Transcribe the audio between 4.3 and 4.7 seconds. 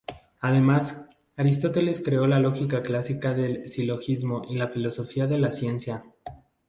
y la